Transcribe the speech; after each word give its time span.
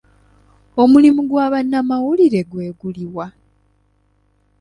Omulimu 0.81 1.21
gwa 1.29 1.45
bannamawulire 1.53 2.41
gwe 2.51 2.67
guli 2.79 3.05
wa? 3.15 3.27